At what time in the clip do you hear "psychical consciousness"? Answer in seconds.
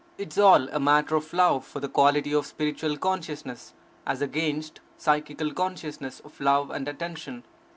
4.97-6.19